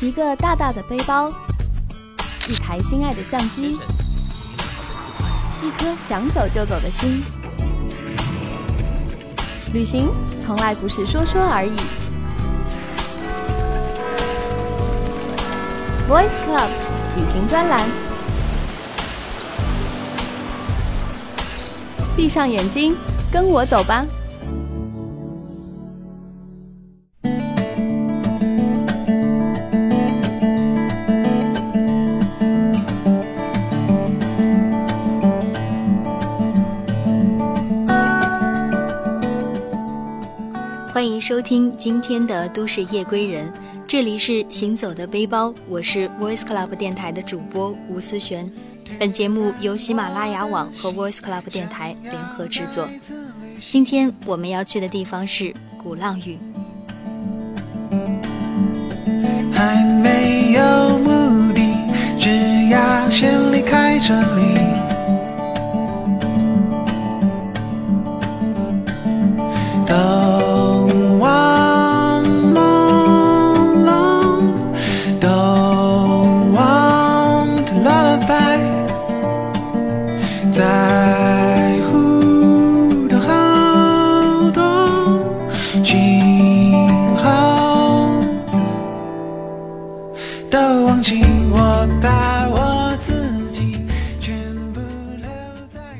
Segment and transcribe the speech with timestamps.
[0.00, 1.28] 一个大大的背包，
[2.48, 3.76] 一台心爱的相机，
[5.60, 7.24] 一颗想走就走的心。
[9.74, 10.08] 旅行
[10.46, 11.76] 从来不是说说而已。
[16.08, 16.68] Voice Club
[17.16, 17.84] 旅行专栏，
[22.16, 22.96] 闭上眼睛，
[23.32, 24.06] 跟我走吧。
[41.78, 43.52] 今天的都市夜归人，
[43.86, 48.50] 这里是行走的背包，我是 Voice Club 电台的主播吴思璇。
[48.98, 52.88] 本节目由喜马拉雅网和 Voice Club 电台联合制作。
[53.68, 56.36] 今天我们要去的地方是鼓浪屿。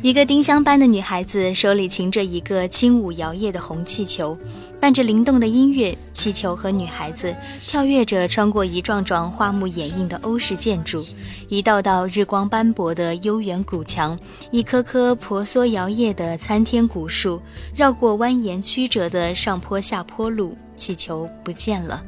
[0.00, 4.38] 一个丁香般的女孩子手里擎着一个轻舞摇曳的红气球，
[4.80, 7.34] 伴着灵动的音乐，气球和女孩子
[7.66, 11.04] 跳跃着穿过一幢幢花木掩映的欧式建筑，
[11.48, 14.16] 一道道日光斑驳的悠远古墙，
[14.52, 17.42] 一棵棵婆娑摇曳的参天古树，
[17.74, 22.00] 绕过蜿蜒曲折的上坡下坡路，气球不见了。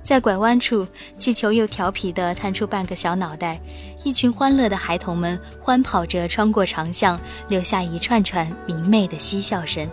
[0.00, 0.86] 在拐弯处，
[1.18, 3.60] 气球又调皮地探出半个小脑袋，
[4.06, 9.84] 一群欢乐的孩童们欢跑着穿过长巷，留下一串串明媚的嬉笑声。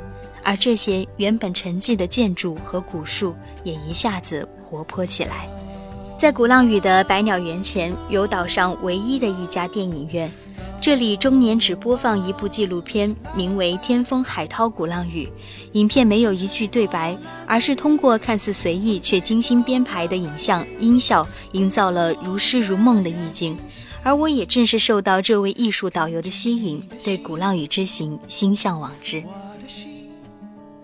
[0.44, 5.50] 而这些原本沉寂的建筑和古树也一下子活泼起来。
[6.16, 10.32] 在鼓浪屿的百鸟园前，有岛上唯一的一家电影院。
[10.80, 15.26] 这里终年只播放一部纪录片，名为《天风海涛鼓浪屿》。
[15.72, 23.58] 影片没有一句对白，而是通过看似随意却精心编排的影像、音效，营造了如诗如梦的意境。
[24.04, 29.24] 而我也正是受到这位艺术导游的吸引，对鼓浪屿之行心向往之。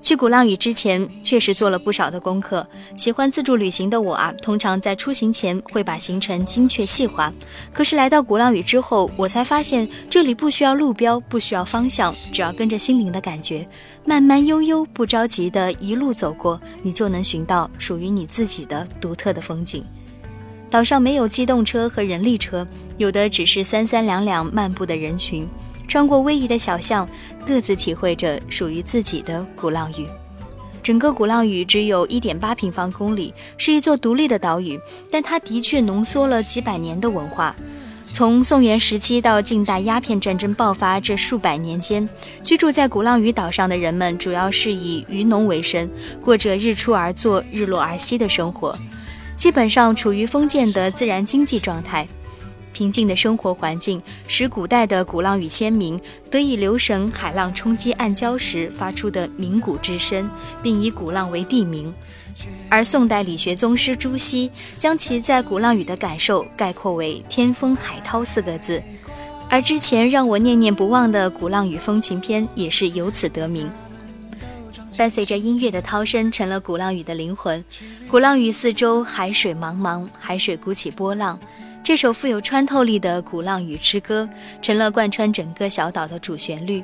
[0.02, 2.66] 去鼓浪屿之前，确实做了不少的功课。
[2.96, 7.32] 喜欢自助旅行的我啊，通常在出行前会把行程精确细化。
[7.72, 13.68] 可是来到鼓浪屿之后，我才发现这里不需要路标，不需要方向，只要跟着心灵的感觉，
[14.04, 19.84] 慢慢悠悠不着急的一路走过，你就能寻到属于你自己的独特的风景。
[20.70, 25.48] 岛上没有机动车和人力车，有的只是三三两两漫步的人群。
[25.88, 27.10] 穿过逶迤的小巷，
[27.44, 30.06] 各自体会着属于自己的鼓浪屿。
[30.84, 34.80] 整个鼓浪屿只有一点八平方公里，是一座独立的岛屿，
[35.10, 37.56] 但它的确浓缩了几百年的文化。
[38.12, 42.08] 从宋元时期到近代鸦片战争爆发这数百年间，
[42.44, 45.90] 居住在鼓浪屿岛上的人们主要是以渔农为生，
[46.24, 48.78] 过着日出而作、日落而息的生活，
[49.40, 52.06] 基本上处于封建的自然经济状态。
[52.74, 60.30] 平静的生活环境使古代的鼓浪屿先民得以留神海浪冲击暗礁时发出的鸣鼓之声，
[60.62, 61.92] 并以鼓浪为地名。
[62.70, 68.84] 而宋代理学宗师朱熹将其在鼓浪屿的感受概括为“天风海涛”四个字。
[69.50, 73.72] 而之前让我念念不忘的鼓浪屿风情片也是由此得名。
[74.98, 77.64] 伴随着音乐的涛声，成了鼓浪屿的灵魂。
[78.10, 81.40] 鼓浪屿四周海水茫茫，海水鼓起波浪。
[81.82, 84.30] 这首富有穿透力的《鼓浪屿之歌》
[84.62, 86.84] 成了贯穿整个小岛的主旋律，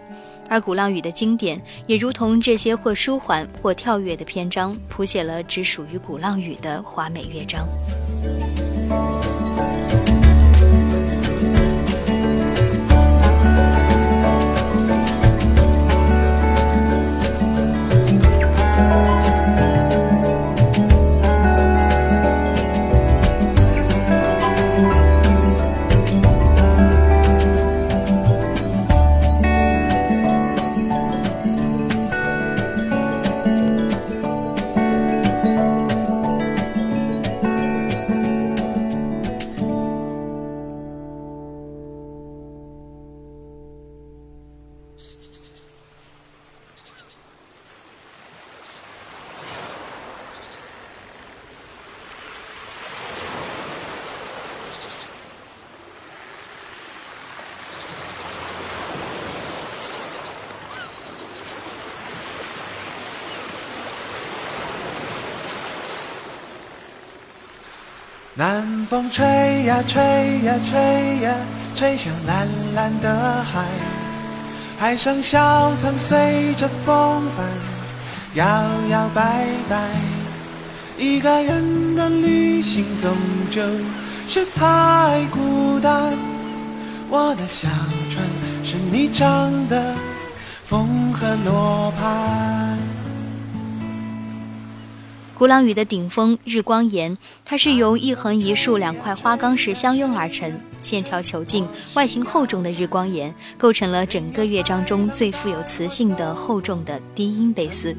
[0.49, 7.67] 而鼓浪屿的经典也如同这些或舒缓或跳跃的篇章，谱写了只属于鼓浪屿的华美乐章。
[68.37, 70.03] 南风吹呀吹
[70.43, 71.33] 呀吹呀，
[71.73, 73.63] 吹向蓝蓝的海，
[74.77, 77.47] 海上小船随着风帆
[78.33, 78.45] 摇
[78.89, 79.77] 摇摆摆。
[80.97, 83.15] 一个人的旅行终
[83.51, 83.61] 究
[84.27, 86.13] 是太孤单。
[87.09, 87.69] 我的小
[88.11, 88.21] 船
[88.65, 89.95] 是你唱的
[90.67, 92.74] 风和罗盘。
[95.37, 100.49] 鼓浪屿的顶峰日光岩，它是由一横一竖两块花岗石相拥而成，
[100.81, 107.93] 线条遒劲、外形厚重的日光岩，构成了整个乐章中最富有磁性的厚重的低音贝斯。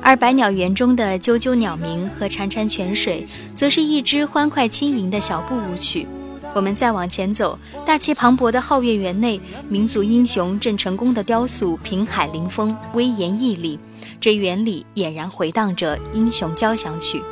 [0.00, 6.06] 而百鸟园中的啾啾鸟鸣和潺潺泉水，则是一支欢快轻盈的小步舞曲。
[6.54, 13.76] 我们再往前走，大气磅礴的皓月园内，民族英雄郑成功的雕塑平海临风，威严屹立。
[14.20, 17.22] 这园里俨然回荡着英雄交响曲。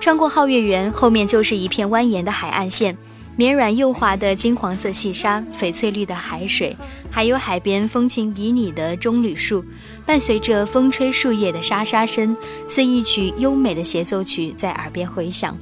[0.00, 2.96] 穿过皓月园，后面就是一片蜿蜒的海岸线，
[3.36, 6.76] 绵软幼滑的金黄色细沙，翡翠绿的海水，
[7.10, 9.64] 还有海边风情旖旎的棕榈树，
[10.06, 12.36] 伴随着风吹树叶的沙沙声，
[12.66, 15.56] 似一曲优美的协奏曲在耳边回响。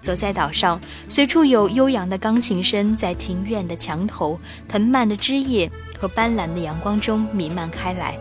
[0.00, 8.18] 走在岛上，随处有悠扬的钢琴声在庭院的墙头，藤蔓的枝叶和斑斓的阳光中弥漫开来。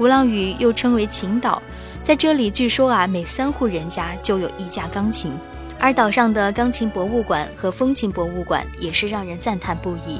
[0.00, 1.62] 鼓浪屿又称为琴岛，
[2.02, 5.30] 在这里据说啊，每三户人家就有一架钢琴，
[5.78, 10.18] 而岛上的钢琴博物馆和风琴博物馆也是让人赞叹不已。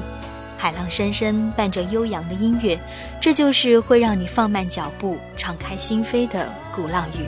[0.55, 2.79] 海浪声声伴着悠扬的音乐，
[3.19, 7.25] 这就是会让你放慢脚步、敞开心扉的鼓浪屿。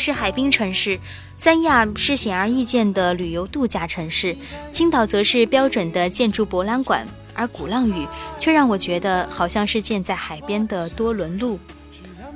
[0.00, 0.98] 是海滨城市，
[1.36, 4.34] 三亚是显而易见的旅游度假城市，
[4.72, 8.08] 青岛则是标准的建筑博览馆，而鼓浪屿
[8.38, 11.60] 却让我觉得好像是建在海边的多伦路。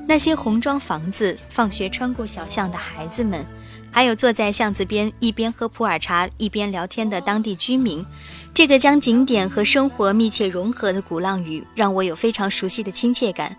[0.06, 3.44] 那些红砖房子，放学穿过小巷的孩子们，
[3.91, 8.05] 还有坐在巷子边一边喝普洱茶一边聊天的当地居民，
[8.53, 13.56] 这个将景点和生活密切融合的鼓浪屿，让我有非常熟悉的亲切感。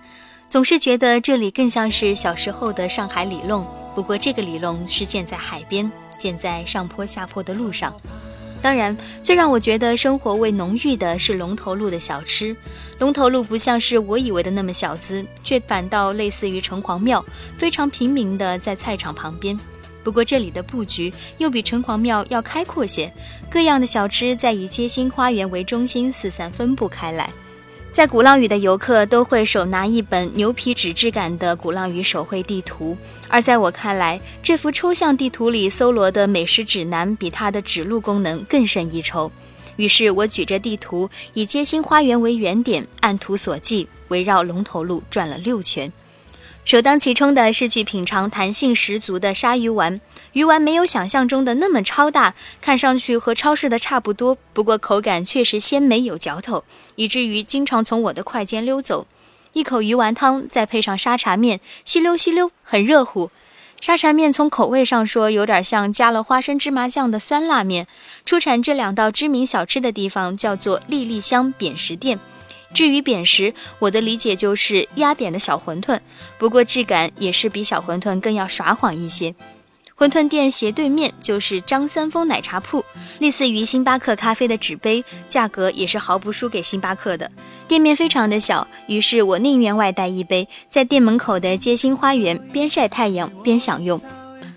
[0.48, 7.94] 总是觉得这里更像是小时候的上海里弄，不过这个里弄是建在海边，建在上坡下坡的路上。
[8.62, 12.56] 当然，最让我觉得生活味浓郁的是龙头路的小吃。
[13.00, 17.24] 龙头路不像是我以为的那么小资，却反倒类似于城隍庙，
[17.58, 19.60] 非常平民的在菜场旁边。
[20.04, 23.12] 不过这里的布局又比城隍庙要开阔些，
[23.52, 27.30] 各样的小吃在以街心花园为中心四散分布开来。
[27.96, 32.98] 在鼓浪屿的游客都会手拿一本牛皮纸质感的鼓浪屿手绘地图，
[33.30, 39.32] 而在我看来，这幅抽象地图里搜罗的美食指南比它的指路功能更胜一筹。
[39.78, 45.90] 于是我举着地图，以街心花园为原点，按图索骥，围绕龙头路转了六圈。
[46.66, 50.02] 首当其冲的是去品尝弹性十足的鲨鱼丸，
[50.34, 56.64] 鱼丸没有想象中的那么超大，看上去和超市的差不多，不过口感确实鲜美有嚼头，
[56.96, 59.06] 以至于经常从我的筷间溜走。
[59.54, 63.30] 一口鱼丸汤，再配上沙茶面，吸溜吸溜，很热乎。
[63.80, 67.86] 沙茶面从口味上说，有点像加了花生芝麻酱的酸辣面。
[68.26, 72.20] 出产这两道知名小吃的地方叫做粒粒香扁食店。
[72.76, 75.98] 至于扁食，我的理解就是压扁的小馄饨，
[76.38, 79.34] 不过质感也是比小馄饨更要耍谎一些。
[79.98, 82.84] 馄饨店斜对面就是张三丰奶茶铺，
[83.20, 87.32] 类似于星巴克咖啡的纸杯，价格也是毫不输给星巴克的。
[87.66, 94.02] 店面非常的小，于是我宁愿外带一杯，在店门口的街心花园边晒太阳边享用。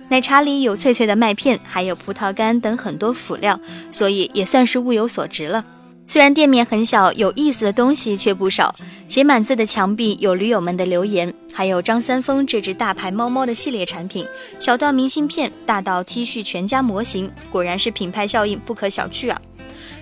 [0.09, 3.61] 奶茶里有脆脆的麦片，还有葡萄干等很多辅料，
[3.93, 5.65] 所以也算是物有所值了。
[6.11, 8.75] 虽然店面很小，有意思的东西却不少。
[9.07, 14.27] 写满字的墙壁有驴友们的留言，还有张三丰这只大牌猫猫的系列产品，
[14.59, 19.39] 小到明信片，大到 T 恤全家模型，果然是品牌效应不可小觑啊！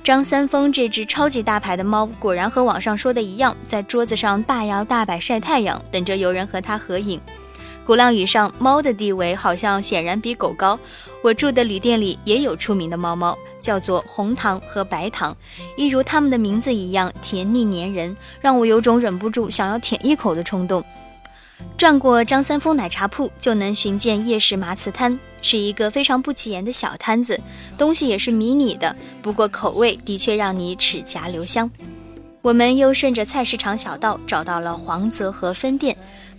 [0.05, 7.21] 张三丰这只超级大牌的猫，果然和网上说的一样，在桌子上大摇大摆晒太阳，等着有人和它合影。
[7.87, 10.79] 鼓浪屿上猫的地位好像显然比狗高。
[11.23, 15.37] 我住的旅店里也有出名的猫猫，叫做红糖和白糖，
[15.77, 20.85] 一如它们的名字一样甜腻粘人，让我有种忍不住想要舔一口的冲动。
[21.79, 27.41] 转过张三丰奶茶铺，就能寻见夜市麻糍摊，是一个非常不起眼的小摊子，
[27.79, 31.71] 东西也是迷你的，不过口味的确让你齿颊留香。
[32.43, 35.97] 我们又顺着菜市场小道找到了黄泽河分店。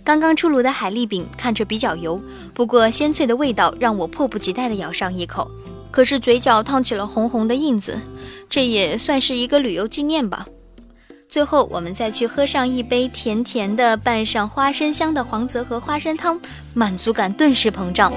[0.08, 2.18] 刚刚出炉的海蛎饼看着比较油，
[2.54, 5.50] 不过鲜脆的味道让我迫不及待地咬上一口。
[5.90, 8.00] 可是嘴角烫起了红红的印子，
[8.48, 10.46] 这也算是一个旅游纪念吧。
[11.28, 16.40] 最后，我们再去喝上一杯甜甜的、拌上花生香的黄泽河花生汤，
[16.72, 18.10] 满足感顿时膨胀。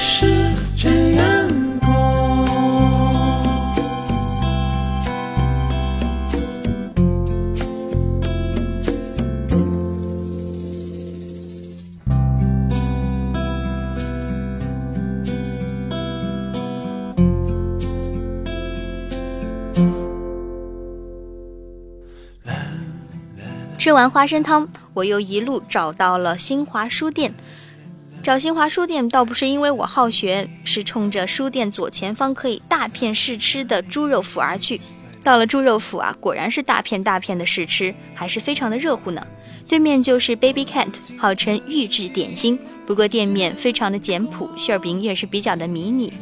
[0.00, 0.37] 是
[23.88, 27.34] 吃完花生汤，我又一路找到了新华书店。
[28.22, 34.78] 找新华书店倒不是因为我好学，是冲着书店左前方可以大片试吃的猪肉脯而去。
[35.24, 39.26] 到了猪肉脯啊，果然是大片大片的试吃，还是非常的热乎呢。
[39.66, 46.12] 对面就是 Baby Cat，号称预制点心，不过店面非常的简朴，馅儿饼也是比较的迷你。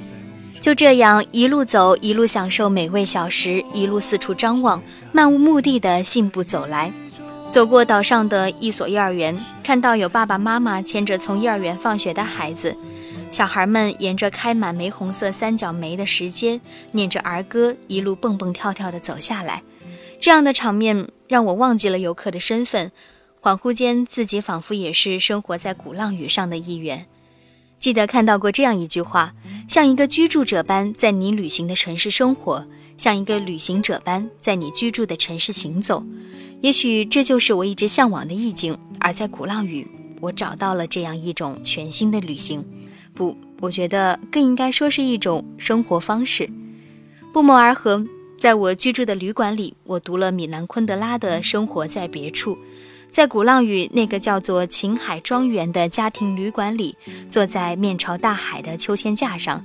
[0.61, 4.81] 就这样一路走，一路享受美味小食，一路四处张望，
[5.11, 6.93] 漫无目的的信步走来。
[7.57, 9.35] 走过岛上的一所幼儿园，
[9.65, 12.77] 看到有爸爸妈妈牵着从幼儿园放学的孩子，
[13.31, 16.61] 小孩们沿着开满玫红色三角梅的石阶，
[16.91, 19.63] 念着儿歌，一路蹦蹦跳跳地走下来。
[20.21, 22.93] 这样的场面让我忘记了游客的身份，
[23.41, 27.07] 恍惚间自己仿佛也是生活在鼓浪屿上的一员。
[27.81, 29.33] 记得看到过这样一句话：
[29.67, 32.67] 像一个居住者般在你旅行的城市生活，
[32.99, 36.05] 像一个旅行者般在你居住的城市行走。
[36.67, 39.87] 也许这就是我一直向往的意境，而在鼓浪屿，
[40.21, 42.65] 我找到了这样一种全新的旅行。
[43.15, 46.51] 不，我觉得更应该说是一种生活方式。
[47.33, 48.05] 不谋而合，
[48.37, 52.57] 在我居住的旅馆里，我读了米兰昆德拉的《生活在别处》。
[53.13, 56.97] 在鼓浪屿那个叫做晴海庄园的家庭旅馆里，
[57.29, 59.65] 坐在面朝大海的秋千架上，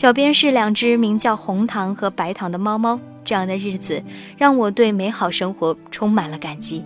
[0.00, 2.98] 脚边是两只名叫红糖和白糖的猫猫。
[3.22, 4.02] 这样的日子
[4.38, 6.82] 让我对美好生活充满了感激。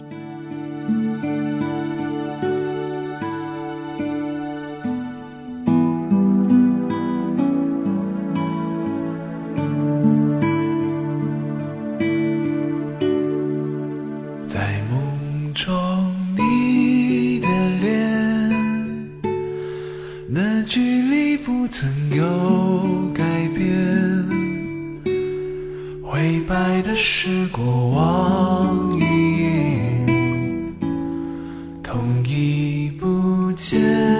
[33.64, 34.13] 见。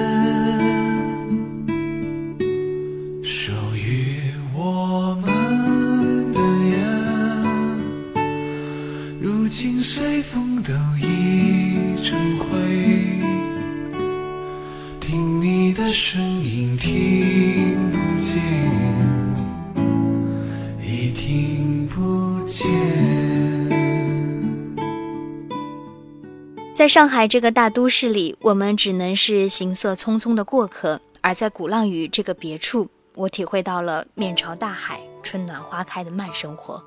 [26.84, 36.84] 在上海这个大都市里，我们只能是行色匆匆的过客；而在鼓浪屿这个别处，我体会到了面朝大海、春暖花开的慢生活。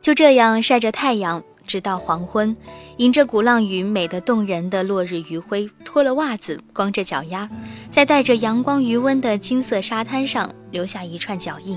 [0.00, 2.56] 就这样晒着太阳，直到黄昏，
[2.98, 7.50] 迎着鼓浪屿美得动人的落日余晖，脱了袜子，光着脚丫，
[7.90, 11.76] 在带着阳光余温的金色沙滩上留下一串脚印。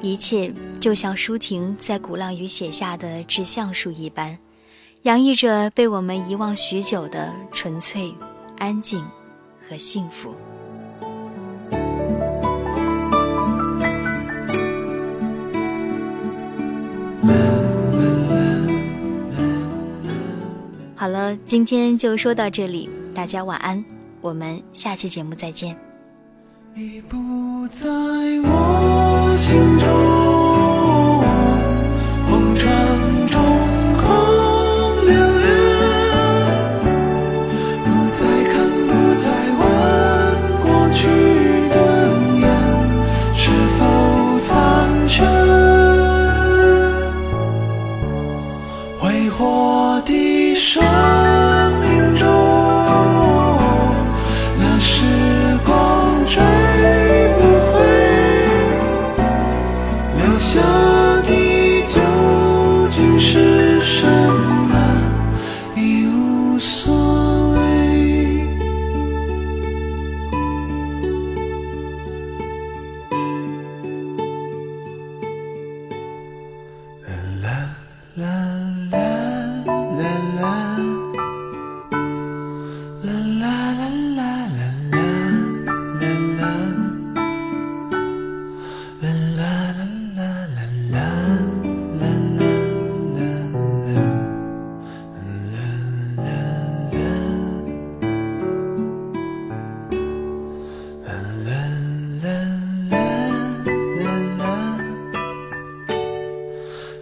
[0.00, 4.38] 一切就像舒婷在鼓浪屿写下的致橡树一般，
[5.06, 8.12] 洋溢着被我们遗忘许久的纯粹、
[8.58, 9.04] 安静
[9.68, 10.34] 和幸福。
[20.96, 23.84] 好了，今天就说到这里，大家晚安，
[24.20, 25.78] 我们下期节目再见。
[26.74, 27.86] 你不在
[28.42, 30.25] 我心中，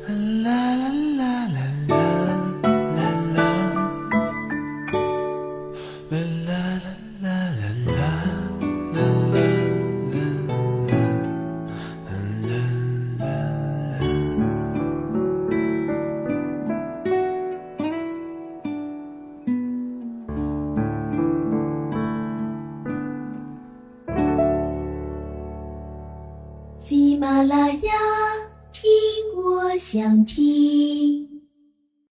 [0.07, 0.64] Hello.